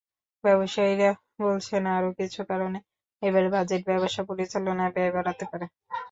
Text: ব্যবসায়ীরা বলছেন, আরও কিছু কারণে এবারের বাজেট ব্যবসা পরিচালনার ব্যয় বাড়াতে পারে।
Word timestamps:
ব্যবসায়ীরা 0.43 1.09
বলছেন, 1.41 1.83
আরও 1.97 2.09
কিছু 2.19 2.41
কারণে 2.49 2.79
এবারের 3.21 3.53
বাজেট 3.55 3.81
ব্যবসা 3.89 4.21
পরিচালনার 4.29 4.93
ব্যয় 4.95 5.11
বাড়াতে 5.15 5.43
পারে। 5.51 5.65